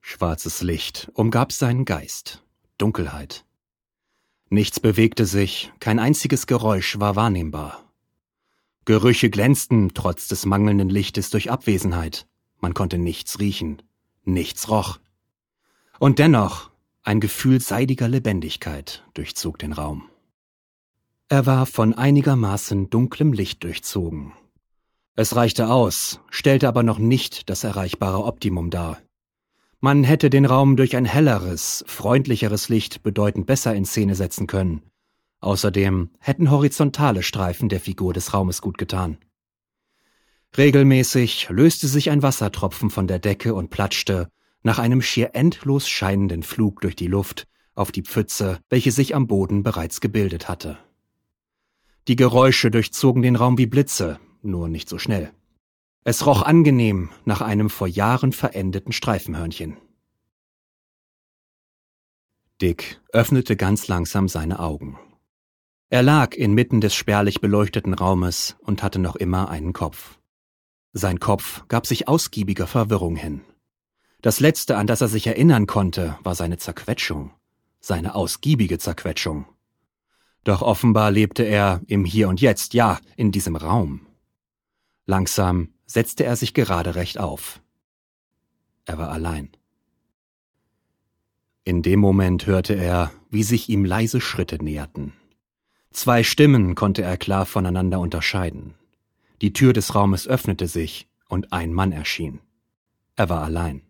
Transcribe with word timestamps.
Schwarzes 0.00 0.62
Licht 0.62 1.10
umgab 1.14 1.52
seinen 1.52 1.84
Geist. 1.84 2.42
Dunkelheit. 2.78 3.44
Nichts 4.48 4.80
bewegte 4.80 5.26
sich, 5.26 5.72
kein 5.78 5.98
einziges 5.98 6.46
Geräusch 6.46 6.98
war 6.98 7.14
wahrnehmbar. 7.14 7.84
Gerüche 8.84 9.30
glänzten 9.30 9.92
trotz 9.94 10.26
des 10.26 10.46
mangelnden 10.46 10.88
Lichtes 10.88 11.30
durch 11.30 11.50
Abwesenheit. 11.50 12.26
Man 12.58 12.74
konnte 12.74 12.98
nichts 12.98 13.38
riechen, 13.38 13.82
nichts 14.24 14.68
roch. 14.68 14.98
Und 15.98 16.18
dennoch 16.18 16.70
ein 17.02 17.20
Gefühl 17.20 17.60
seidiger 17.60 18.08
Lebendigkeit 18.08 19.04
durchzog 19.14 19.58
den 19.58 19.72
Raum. 19.72 20.08
Er 21.28 21.46
war 21.46 21.66
von 21.66 21.94
einigermaßen 21.94 22.90
dunklem 22.90 23.32
Licht 23.32 23.62
durchzogen. 23.62 24.32
Es 25.14 25.36
reichte 25.36 25.68
aus, 25.68 26.20
stellte 26.30 26.66
aber 26.66 26.82
noch 26.82 26.98
nicht 26.98 27.48
das 27.50 27.62
erreichbare 27.62 28.24
Optimum 28.24 28.70
dar. 28.70 28.98
Man 29.82 30.04
hätte 30.04 30.28
den 30.28 30.44
Raum 30.44 30.76
durch 30.76 30.94
ein 30.94 31.06
helleres, 31.06 31.82
freundlicheres 31.86 32.68
Licht 32.68 33.02
bedeutend 33.02 33.46
besser 33.46 33.74
in 33.74 33.86
Szene 33.86 34.14
setzen 34.14 34.46
können. 34.46 34.82
Außerdem 35.40 36.10
hätten 36.18 36.50
horizontale 36.50 37.22
Streifen 37.22 37.70
der 37.70 37.80
Figur 37.80 38.12
des 38.12 38.34
Raumes 38.34 38.60
gut 38.60 38.76
getan. 38.76 39.16
Regelmäßig 40.58 41.48
löste 41.48 41.88
sich 41.88 42.10
ein 42.10 42.22
Wassertropfen 42.22 42.90
von 42.90 43.06
der 43.06 43.20
Decke 43.20 43.54
und 43.54 43.70
platschte, 43.70 44.28
nach 44.62 44.78
einem 44.78 45.00
schier 45.00 45.30
endlos 45.32 45.88
scheinenden 45.88 46.42
Flug 46.42 46.82
durch 46.82 46.94
die 46.94 47.06
Luft, 47.06 47.46
auf 47.74 47.90
die 47.90 48.02
Pfütze, 48.02 48.58
welche 48.68 48.92
sich 48.92 49.14
am 49.14 49.26
Boden 49.26 49.62
bereits 49.62 50.02
gebildet 50.02 50.48
hatte. 50.48 50.76
Die 52.06 52.16
Geräusche 52.16 52.70
durchzogen 52.70 53.22
den 53.22 53.36
Raum 53.36 53.56
wie 53.56 53.66
Blitze, 53.66 54.20
nur 54.42 54.68
nicht 54.68 54.90
so 54.90 54.98
schnell. 54.98 55.32
Es 56.02 56.24
roch 56.24 56.42
angenehm 56.42 57.10
nach 57.26 57.42
einem 57.42 57.68
vor 57.68 57.86
Jahren 57.86 58.32
verendeten 58.32 58.92
Streifenhörnchen. 58.92 59.76
Dick 62.62 63.00
öffnete 63.12 63.56
ganz 63.56 63.88
langsam 63.88 64.28
seine 64.28 64.60
Augen. 64.60 64.98
Er 65.90 66.02
lag 66.02 66.34
inmitten 66.34 66.80
des 66.80 66.94
spärlich 66.94 67.40
beleuchteten 67.40 67.94
Raumes 67.94 68.56
und 68.60 68.82
hatte 68.82 68.98
noch 68.98 69.16
immer 69.16 69.50
einen 69.50 69.72
Kopf. 69.72 70.18
Sein 70.92 71.20
Kopf 71.20 71.64
gab 71.68 71.86
sich 71.86 72.08
ausgiebiger 72.08 72.66
Verwirrung 72.66 73.16
hin. 73.16 73.42
Das 74.22 74.40
Letzte, 74.40 74.76
an 74.76 74.86
das 74.86 75.00
er 75.00 75.08
sich 75.08 75.26
erinnern 75.26 75.66
konnte, 75.66 76.18
war 76.22 76.34
seine 76.34 76.58
Zerquetschung, 76.58 77.32
seine 77.80 78.14
ausgiebige 78.14 78.78
Zerquetschung. 78.78 79.46
Doch 80.44 80.62
offenbar 80.62 81.10
lebte 81.10 81.42
er 81.42 81.82
im 81.86 82.04
Hier 82.04 82.28
und 82.28 82.40
Jetzt, 82.40 82.72
ja, 82.72 82.98
in 83.16 83.32
diesem 83.32 83.56
Raum. 83.56 84.06
Langsam 85.06 85.74
setzte 85.90 86.24
er 86.24 86.36
sich 86.36 86.54
gerade 86.54 86.94
recht 86.94 87.18
auf. 87.18 87.60
Er 88.84 88.96
war 88.96 89.10
allein. 89.10 89.48
In 91.64 91.82
dem 91.82 91.98
Moment 91.98 92.46
hörte 92.46 92.74
er, 92.74 93.10
wie 93.28 93.42
sich 93.42 93.68
ihm 93.68 93.84
leise 93.84 94.20
Schritte 94.20 94.62
näherten. 94.62 95.14
Zwei 95.90 96.22
Stimmen 96.22 96.76
konnte 96.76 97.02
er 97.02 97.16
klar 97.16 97.44
voneinander 97.44 97.98
unterscheiden. 97.98 98.74
Die 99.40 99.52
Tür 99.52 99.72
des 99.72 99.96
Raumes 99.96 100.28
öffnete 100.28 100.68
sich 100.68 101.08
und 101.28 101.52
ein 101.52 101.72
Mann 101.72 101.90
erschien. 101.90 102.38
Er 103.16 103.28
war 103.28 103.42
allein. 103.42 103.82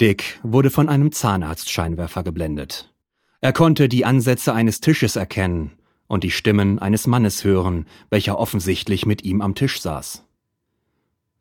Dick 0.00 0.40
wurde 0.42 0.70
von 0.70 0.88
einem 0.88 1.12
Zahnarztscheinwerfer 1.12 2.24
geblendet. 2.24 2.92
Er 3.40 3.52
konnte 3.52 3.88
die 3.88 4.04
Ansätze 4.04 4.52
eines 4.52 4.80
Tisches 4.80 5.14
erkennen 5.14 5.77
und 6.08 6.24
die 6.24 6.32
Stimmen 6.32 6.80
eines 6.80 7.06
Mannes 7.06 7.44
hören, 7.44 7.86
welcher 8.10 8.38
offensichtlich 8.38 9.06
mit 9.06 9.24
ihm 9.24 9.40
am 9.40 9.54
Tisch 9.54 9.80
saß. 9.80 10.24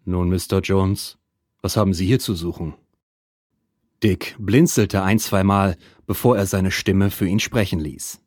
Nun, 0.06 0.30
Mr. 0.30 0.59
Jones, 0.62 1.18
was 1.62 1.76
haben 1.76 1.94
Sie 1.94 2.06
hier 2.06 2.20
zu 2.20 2.36
suchen? 2.36 2.76
Dick 4.04 4.36
blinzelte 4.38 5.02
ein, 5.02 5.18
zweimal, 5.18 5.76
bevor 6.06 6.38
er 6.38 6.46
seine 6.46 6.72
Stimme 6.72 7.09
für 7.09 7.28
ihn 7.28 7.40
sprechen 7.40 7.80
ließ. 7.80 8.22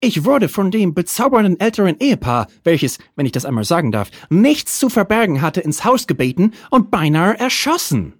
Ich 0.00 0.24
wurde 0.24 0.48
von 0.48 0.70
dem 0.70 0.94
bezaubernden 0.94 1.58
älteren 1.58 1.98
Ehepaar, 1.98 2.48
welches, 2.64 2.98
wenn 3.16 3.26
ich 3.26 3.32
das 3.32 3.44
einmal 3.44 3.64
sagen 3.64 3.92
darf, 3.92 4.10
nichts 4.28 4.78
zu 4.78 4.88
verbergen 4.88 5.42
hatte, 5.42 5.60
ins 5.60 5.84
Haus 5.84 6.06
gebeten 6.06 6.52
und 6.70 6.90
beinahe 6.90 7.38
erschossen. 7.38 8.14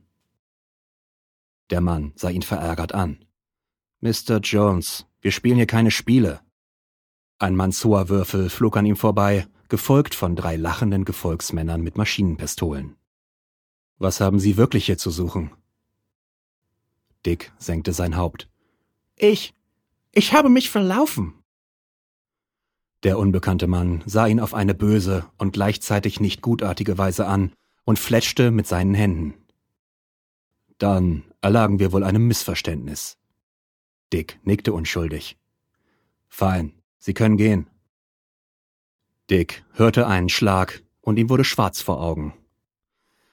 Der 1.71 1.81
Mann 1.81 2.13
sah 2.17 2.31
ihn 2.31 2.43
verärgert 2.43 2.95
an. 2.95 3.19
Mr. 4.01 4.39
Jones, 4.43 5.07
wir 5.21 5.33
spielen 5.33 5.57
hier 5.57 5.67
keine 5.67 5.91
Spiele. 5.91 6.41
Ein 7.39 7.55
Mansoa-Würfel 7.55 8.49
flog 8.49 8.77
an 8.77 8.87
ihm 8.87 8.97
vorbei, 8.97 9.47
gefolgt 9.69 10.15
von 10.15 10.37
drei 10.37 10.57
lachenden 10.57 11.05
Gefolgsmännern 11.05 11.83
mit 11.83 11.99
Maschinenpistolen. 11.99 12.97
Was 13.99 14.21
haben 14.21 14.39
Sie 14.39 14.57
wirklich 14.57 14.87
hier 14.87 14.97
zu 14.97 15.11
suchen? 15.11 15.51
Dick 17.27 17.53
senkte 17.59 17.93
sein 17.93 18.17
Haupt. 18.17 18.49
Ich. 19.17 19.53
Ich 20.13 20.33
habe 20.33 20.49
mich 20.49 20.71
verlaufen. 20.71 21.35
Der 23.03 23.19
unbekannte 23.19 23.67
Mann 23.67 24.03
sah 24.07 24.27
ihn 24.27 24.41
auf 24.41 24.55
eine 24.55 24.75
böse 24.75 25.27
und 25.37 25.53
gleichzeitig 25.53 26.21
nicht 26.21 26.41
gutartige 26.41 26.97
Weise 26.97 27.27
an 27.27 27.53
und 27.85 27.99
fletschte 27.99 28.51
mit 28.51 28.67
seinen 28.67 28.95
Händen. 28.95 29.35
Dann 30.79 31.25
erlagen 31.41 31.79
wir 31.79 31.93
wohl 31.93 32.05
einem 32.05 32.27
Missverständnis. 32.27 33.19
Dick 34.13 34.41
nickte 34.45 34.73
unschuldig. 34.73 35.37
Fein, 36.29 36.73
Sie 37.07 37.15
können 37.15 37.37
gehen. 37.37 37.69
Dick 39.31 39.65
hörte 39.75 40.09
einen 40.09 40.29
Schlag 40.29 40.83
und 41.03 41.21
ihm 41.21 41.31
wurde 41.31 41.45
schwarz 41.45 41.81
vor 41.81 42.03
Augen. 42.03 42.35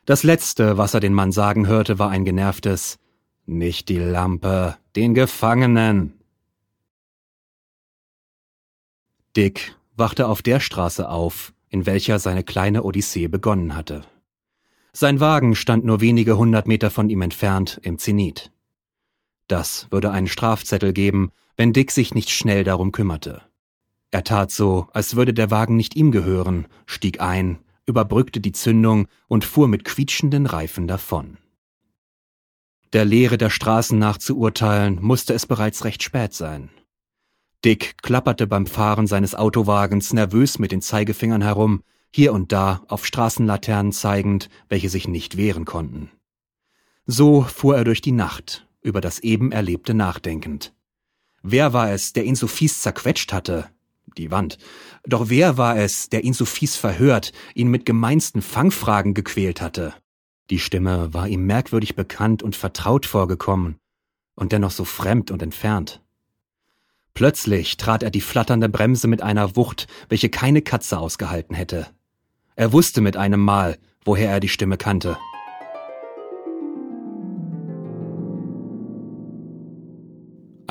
Das 0.05 0.21
Letzte, 0.21 0.77
was 0.77 0.93
er 0.93 0.99
den 0.99 1.15
Mann 1.15 1.31
sagen 1.31 1.65
hörte, 1.65 1.97
war 1.97 2.11
ein 2.11 2.23
genervtes 2.23 2.99
Nicht 3.47 3.89
die 3.89 3.97
Lampe, 3.97 4.77
den 4.95 5.15
Gefangenen. 5.15 6.21
Dick 9.35 9.75
wachte 9.95 10.27
auf 10.27 10.43
der 10.43 10.59
Straße 10.59 11.09
auf, 11.09 11.51
in 11.67 11.87
welcher 11.87 12.19
seine 12.19 12.43
kleine 12.43 12.83
Odyssee 12.83 13.27
begonnen 13.27 13.75
hatte. 13.75 14.05
Sein 14.91 15.19
Wagen 15.19 15.55
stand 15.55 15.83
nur 15.83 15.99
wenige 15.99 16.37
hundert 16.37 16.67
Meter 16.67 16.91
von 16.91 17.09
ihm 17.09 17.23
entfernt 17.23 17.79
im 17.81 17.97
Zenit. 17.97 18.51
Das 19.47 19.87
würde 19.89 20.11
einen 20.11 20.27
Strafzettel 20.27 20.93
geben, 20.93 21.31
wenn 21.57 21.73
Dick 21.73 21.89
sich 21.89 22.13
nicht 22.13 22.29
schnell 22.29 22.63
darum 22.63 22.91
kümmerte. 22.91 23.41
Er 24.13 24.23
tat 24.23 24.51
so, 24.51 24.89
als 24.93 25.15
würde 25.15 25.33
der 25.33 25.49
Wagen 25.49 25.75
nicht 25.75 25.95
ihm 25.95 26.11
gehören, 26.11 26.67
stieg 26.85 27.19
ein, 27.19 27.57
überbrückte 27.87 28.39
die 28.39 28.51
Zündung 28.51 29.07
und 29.27 29.43
fuhr 29.43 29.67
mit 29.67 29.85
quietschenden 29.85 30.45
Reifen 30.45 30.87
davon. 30.87 31.39
Der 32.93 33.05
Leere 33.05 33.39
der 33.39 33.49
Straßen 33.49 33.97
nach 33.97 34.19
zu 34.19 34.37
urteilen, 34.37 34.99
musste 35.01 35.33
es 35.33 35.47
bereits 35.47 35.83
recht 35.83 36.03
spät 36.03 36.35
sein. 36.35 36.69
Dick 37.65 38.03
klapperte 38.03 38.45
beim 38.45 38.67
Fahren 38.67 39.07
seines 39.07 39.33
Autowagens 39.33 40.13
nervös 40.13 40.59
mit 40.59 40.71
den 40.71 40.83
Zeigefingern 40.83 41.41
herum, 41.41 41.81
hier 42.11 42.33
und 42.33 42.51
da 42.51 42.83
auf 42.89 43.07
Straßenlaternen 43.07 43.93
zeigend, 43.93 44.47
welche 44.69 44.89
sich 44.89 45.07
nicht 45.07 45.37
wehren 45.37 45.65
konnten. 45.65 46.11
So 47.07 47.41
fuhr 47.41 47.77
er 47.77 47.83
durch 47.83 48.01
die 48.01 48.11
Nacht, 48.11 48.67
über 48.83 49.01
das 49.01 49.21
eben 49.21 49.51
Erlebte 49.51 49.95
nachdenkend. 49.95 50.71
Wer 51.41 51.73
war 51.73 51.91
es, 51.91 52.13
der 52.13 52.25
ihn 52.25 52.35
so 52.35 52.45
fies 52.45 52.81
zerquetscht 52.83 53.33
hatte, 53.33 53.72
die 54.17 54.31
Wand. 54.31 54.57
Doch 55.05 55.29
wer 55.29 55.57
war 55.57 55.77
es, 55.77 56.09
der 56.09 56.23
ihn 56.23 56.33
so 56.33 56.45
fies 56.45 56.75
verhört, 56.75 57.31
ihn 57.55 57.67
mit 57.67 57.85
gemeinsten 57.85 58.41
Fangfragen 58.41 59.13
gequält 59.13 59.61
hatte? 59.61 59.93
Die 60.49 60.59
Stimme 60.59 61.13
war 61.13 61.27
ihm 61.27 61.45
merkwürdig 61.45 61.95
bekannt 61.95 62.43
und 62.43 62.55
vertraut 62.55 63.05
vorgekommen, 63.05 63.77
und 64.35 64.51
dennoch 64.51 64.71
so 64.71 64.85
fremd 64.85 65.31
und 65.31 65.41
entfernt. 65.41 66.01
Plötzlich 67.13 67.77
trat 67.77 68.03
er 68.03 68.09
die 68.09 68.21
flatternde 68.21 68.69
Bremse 68.69 69.07
mit 69.07 69.21
einer 69.21 69.55
Wucht, 69.55 69.87
welche 70.09 70.29
keine 70.29 70.61
Katze 70.61 70.97
ausgehalten 70.97 71.55
hätte. 71.55 71.87
Er 72.55 72.73
wusste 72.73 73.01
mit 73.01 73.17
einem 73.17 73.39
Mal, 73.39 73.77
woher 74.03 74.29
er 74.29 74.39
die 74.39 74.49
Stimme 74.49 74.77
kannte. 74.77 75.17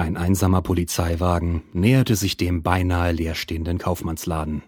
Ein 0.02 0.16
einsamer 0.16 0.62
Polizeiwagen 0.62 1.62
näherte 1.72 2.16
sich 2.16 2.36
dem 2.36 2.64
beinahe 2.64 3.12
leerstehenden 3.12 3.78
Kaufmannsladen. 3.78 4.64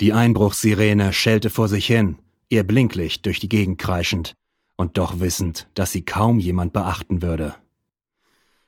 Die 0.00 0.14
Einbruchssirene 0.14 1.12
schellte 1.12 1.50
vor 1.50 1.68
sich 1.68 1.86
hin, 1.86 2.16
ihr 2.48 2.64
Blinklicht 2.64 3.26
durch 3.26 3.40
die 3.40 3.50
Gegend 3.50 3.78
kreischend, 3.78 4.32
und 4.74 4.96
doch 4.96 5.20
wissend, 5.20 5.68
dass 5.74 5.92
sie 5.92 6.00
kaum 6.00 6.38
jemand 6.38 6.72
beachten 6.72 7.20
würde. 7.20 7.56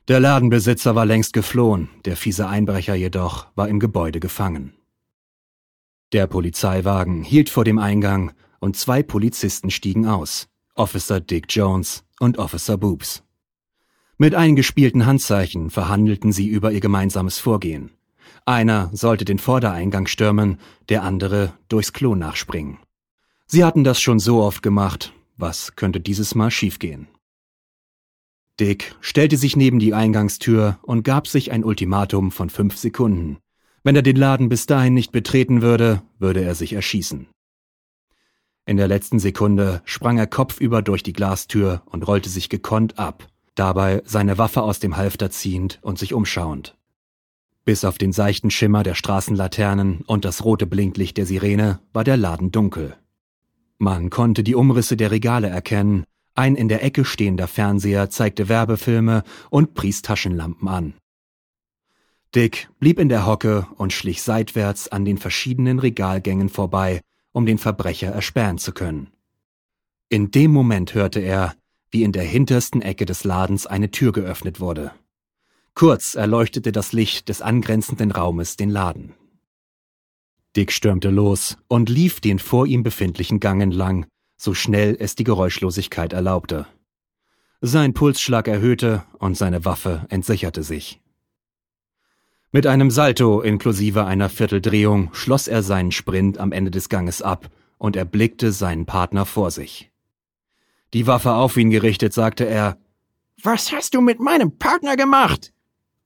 Der 0.07 0.19
Ladenbesitzer 0.19 0.93
war 0.93 1.07
längst 1.07 1.33
geflohen, 1.33 1.89
der 2.05 2.15
fiese 2.15 2.47
Einbrecher 2.47 2.93
jedoch 2.93 3.47
war 3.55 3.67
im 3.67 3.79
Gebäude 3.79 4.19
gefangen. 4.19 4.75
Der 6.11 6.27
Polizeiwagen 6.27 7.23
hielt 7.23 7.49
vor 7.49 7.63
dem 7.63 7.79
Eingang 7.79 8.33
und 8.59 8.77
zwei 8.77 9.01
Polizisten 9.01 9.71
stiegen 9.71 10.05
aus, 10.05 10.47
Officer 10.75 11.19
Dick 11.19 11.47
Jones 11.49 12.03
und 12.19 12.37
Officer 12.37 12.77
Boobs. 12.77 13.23
Mit 14.17 14.35
eingespielten 14.35 15.05
Handzeichen 15.05 15.69
verhandelten 15.69 16.31
sie 16.31 16.47
über 16.47 16.71
ihr 16.71 16.79
gemeinsames 16.79 17.39
Vorgehen. 17.39 17.91
Einer 18.45 18.89
sollte 18.93 19.25
den 19.25 19.39
Vordereingang 19.39 20.07
stürmen, 20.07 20.59
der 20.89 21.03
andere 21.03 21.53
durchs 21.69 21.93
Klo 21.93 22.15
nachspringen. 22.15 22.79
Sie 23.47 23.63
hatten 23.63 23.83
das 23.83 23.99
schon 24.01 24.19
so 24.19 24.41
oft 24.41 24.63
gemacht, 24.63 25.13
was 25.37 25.75
könnte 25.75 25.99
dieses 25.99 26.35
Mal 26.35 26.51
schiefgehen? 26.51 27.07
Dick 28.59 28.95
stellte 29.01 29.37
sich 29.37 29.55
neben 29.55 29.79
die 29.79 29.93
Eingangstür 29.93 30.79
und 30.83 31.03
gab 31.03 31.27
sich 31.27 31.51
ein 31.51 31.63
Ultimatum 31.63 32.31
von 32.31 32.49
fünf 32.49 32.77
Sekunden. 32.77 33.37
Wenn 33.83 33.95
er 33.95 34.03
den 34.03 34.15
Laden 34.15 34.49
bis 34.49 34.67
dahin 34.67 34.93
nicht 34.93 35.11
betreten 35.11 35.61
würde, 35.61 36.03
würde 36.19 36.43
er 36.43 36.53
sich 36.53 36.73
erschießen. 36.73 37.27
In 38.67 38.77
der 38.77 38.87
letzten 38.87 39.17
Sekunde 39.17 39.81
sprang 39.85 40.19
er 40.19 40.27
kopfüber 40.27 40.83
durch 40.83 41.01
die 41.01 41.13
Glastür 41.13 41.81
und 41.87 42.07
rollte 42.07 42.29
sich 42.29 42.49
gekonnt 42.49 42.99
ab, 42.99 43.27
dabei 43.55 44.01
seine 44.05 44.37
Waffe 44.37 44.61
aus 44.61 44.79
dem 44.79 44.97
Halfter 44.97 45.29
ziehend 45.29 45.79
und 45.81 45.99
sich 45.99 46.13
umschauend. 46.13 46.75
Bis 47.63 47.85
auf 47.85 47.97
den 47.97 48.11
seichten 48.11 48.49
Schimmer 48.49 48.83
der 48.83 48.95
Straßenlaternen 48.95 50.01
und 50.07 50.25
das 50.25 50.43
rote 50.43 50.65
Blinklicht 50.65 51.17
der 51.17 51.25
Sirene 51.25 51.79
war 51.93 52.03
der 52.03 52.17
Laden 52.17 52.51
dunkel. 52.51 52.95
Man 53.77 54.09
konnte 54.09 54.43
die 54.43 54.55
Umrisse 54.55 54.97
der 54.97 55.11
Regale 55.11 55.49
erkennen, 55.49 56.05
ein 56.33 56.55
in 56.55 56.69
der 56.69 56.83
Ecke 56.83 57.03
stehender 57.03 57.47
Fernseher 57.47 58.09
zeigte 58.09 58.47
Werbefilme 58.47 59.23
und 59.49 59.73
pries 59.73 60.01
Taschenlampen 60.01 60.67
an. 60.67 60.93
Dick 62.33 62.69
blieb 62.79 62.97
in 62.99 63.09
der 63.09 63.25
Hocke 63.25 63.67
und 63.75 63.91
schlich 63.91 64.21
seitwärts 64.21 64.87
an 64.87 65.03
den 65.03 65.17
verschiedenen 65.17 65.79
Regalgängen 65.79 66.47
vorbei, 66.47 67.01
um 67.33 67.45
den 67.45 67.57
Verbrecher 67.57 68.07
ersperren 68.07 68.57
zu 68.57 68.71
können. 68.71 69.07
In 70.07 70.31
dem 70.31 70.51
Moment 70.51 70.93
hörte 70.93 71.19
er, 71.19 71.55
wie 71.91 72.03
in 72.03 72.11
der 72.11 72.23
hintersten 72.23 72.81
Ecke 72.81 73.05
des 73.05 73.23
Ladens 73.23 73.67
eine 73.67 73.91
Tür 73.91 74.11
geöffnet 74.11 74.59
wurde. 74.59 74.91
Kurz 75.75 76.15
erleuchtete 76.15 76.71
das 76.71 76.93
Licht 76.93 77.29
des 77.29 77.41
angrenzenden 77.41 78.11
Raumes 78.11 78.57
den 78.57 78.69
Laden. 78.69 79.13
Dick 80.55 80.71
stürmte 80.71 81.09
los 81.09 81.57
und 81.67 81.89
lief 81.89 82.19
den 82.19 82.39
vor 82.39 82.65
ihm 82.65 82.83
befindlichen 82.83 83.39
Gang 83.39 83.61
entlang, 83.61 84.05
so 84.37 84.53
schnell 84.53 84.97
es 84.99 85.15
die 85.15 85.23
Geräuschlosigkeit 85.23 86.13
erlaubte. 86.13 86.65
Sein 87.61 87.93
Pulsschlag 87.93 88.47
erhöhte 88.47 89.03
und 89.19 89.37
seine 89.37 89.65
Waffe 89.65 90.05
entsicherte 90.09 90.63
sich. 90.63 90.99
Mit 92.51 92.67
einem 92.67 92.91
Salto 92.91 93.39
inklusive 93.39 94.05
einer 94.05 94.27
Vierteldrehung 94.27 95.13
schloss 95.13 95.47
er 95.47 95.63
seinen 95.63 95.91
Sprint 95.91 96.37
am 96.37 96.51
Ende 96.51 96.71
des 96.71 96.89
Ganges 96.89 97.21
ab 97.21 97.49
und 97.77 97.95
erblickte 97.95 98.51
seinen 98.51 98.85
Partner 98.85 99.25
vor 99.25 99.51
sich. 99.51 99.90
Die 100.93 101.07
Waffe 101.07 101.33
auf 101.33 101.57
ihn 101.57 101.69
gerichtet, 101.69 102.13
sagte 102.13 102.45
er 102.45 102.77
Was 103.43 103.71
hast 103.71 103.93
du 103.93 104.01
mit 104.01 104.19
meinem 104.19 104.57
Partner 104.57 104.95
gemacht? 104.95 105.53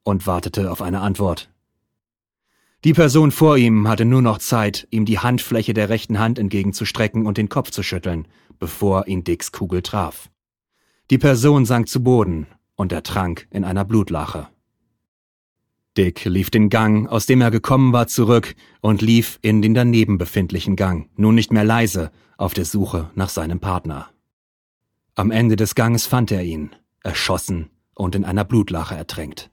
und 0.03 0.27
wartete 0.27 0.71
auf 0.71 0.83
eine 0.83 1.01
Antwort. 1.01 1.49
Die 2.83 2.93
Person 2.93 3.31
vor 3.31 3.57
ihm 3.57 3.87
hatte 3.87 4.05
nur 4.05 4.21
noch 4.21 4.37
Zeit, 4.37 4.87
ihm 4.91 5.05
die 5.05 5.17
Handfläche 5.17 5.73
der 5.73 5.89
rechten 5.89 6.19
Hand 6.19 6.37
entgegenzustrecken 6.37 7.25
und 7.25 7.39
den 7.39 7.49
Kopf 7.49 7.71
zu 7.71 7.81
schütteln, 7.81 8.27
bevor 8.59 9.07
ihn 9.07 9.23
Dicks 9.23 9.51
Kugel 9.51 9.81
traf. 9.81 10.29
Die 11.09 11.17
Person 11.17 11.65
sank 11.65 11.89
zu 11.89 12.03
Boden 12.03 12.45
und 12.75 12.91
ertrank 12.91 13.47
in 13.49 13.63
einer 13.63 13.85
Blutlache. 13.85 14.47
Dick 15.97 16.25
lief 16.25 16.51
den 16.51 16.69
Gang, 16.69 17.07
aus 17.07 17.25
dem 17.25 17.41
er 17.41 17.49
gekommen 17.49 17.91
war, 17.91 18.05
zurück 18.05 18.53
und 18.81 19.01
lief 19.01 19.39
in 19.41 19.63
den 19.63 19.73
daneben 19.73 20.19
befindlichen 20.19 20.75
Gang, 20.75 21.09
nun 21.15 21.33
nicht 21.33 21.51
mehr 21.51 21.63
leise, 21.63 22.11
auf 22.37 22.53
der 22.53 22.65
Suche 22.65 23.09
nach 23.15 23.29
seinem 23.29 23.59
Partner. 23.59 24.09
Am 25.17 25.31
Ende 25.31 25.55
des 25.55 25.75
Ganges 25.75 26.05
fand 26.05 26.29
er 26.31 26.43
ihn, 26.43 26.75
erschossen 27.01 27.69
und 27.93 28.15
in 28.15 28.25
einer 28.25 28.43
Blutlache 28.43 28.95
ertränkt. 28.95 29.49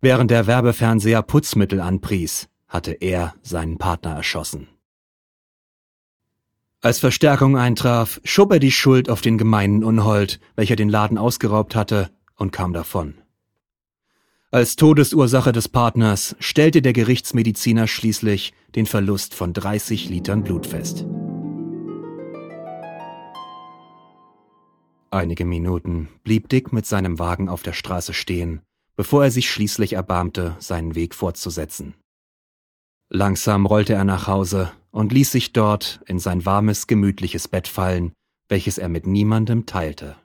Während 0.00 0.30
der 0.30 0.46
Werbefernseher 0.46 1.22
Putzmittel 1.22 1.80
anpries, 1.80 2.48
hatte 2.68 2.92
er 2.92 3.34
seinen 3.42 3.78
Partner 3.78 4.12
erschossen. 4.14 4.68
Als 6.80 7.00
Verstärkung 7.00 7.56
eintraf, 7.56 8.20
schob 8.22 8.52
er 8.52 8.60
die 8.60 8.70
Schuld 8.70 9.10
auf 9.10 9.22
den 9.22 9.38
gemeinen 9.38 9.82
Unhold, 9.82 10.38
welcher 10.54 10.76
den 10.76 10.88
Laden 10.88 11.18
ausgeraubt 11.18 11.74
hatte, 11.74 12.10
und 12.36 12.52
kam 12.52 12.72
davon. 12.72 13.14
Als 14.52 14.76
Todesursache 14.76 15.50
des 15.50 15.68
Partners 15.68 16.36
stellte 16.38 16.80
der 16.80 16.92
Gerichtsmediziner 16.92 17.88
schließlich 17.88 18.52
den 18.76 18.86
Verlust 18.86 19.34
von 19.34 19.52
30 19.52 20.08
Litern 20.10 20.44
Blut 20.44 20.66
fest. 20.66 21.06
Einige 25.14 25.44
Minuten 25.44 26.08
blieb 26.24 26.48
Dick 26.48 26.72
mit 26.72 26.86
seinem 26.86 27.18
Wagen 27.18 27.48
auf 27.48 27.62
der 27.62 27.72
Straße 27.72 28.12
stehen 28.12 28.60
bevor 28.96 29.24
er 29.24 29.30
sich 29.30 29.50
schließlich 29.50 29.94
erbarmte, 29.94 30.56
seinen 30.58 30.94
Weg 30.94 31.14
fortzusetzen. 31.14 31.94
Langsam 33.10 33.66
rollte 33.66 33.94
er 33.94 34.04
nach 34.04 34.26
Hause 34.26 34.72
und 34.90 35.12
ließ 35.12 35.32
sich 35.32 35.52
dort 35.52 36.00
in 36.06 36.18
sein 36.18 36.46
warmes, 36.46 36.86
gemütliches 36.86 37.48
Bett 37.48 37.68
fallen, 37.68 38.12
welches 38.48 38.78
er 38.78 38.88
mit 38.88 39.06
niemandem 39.06 39.66
teilte. 39.66 40.16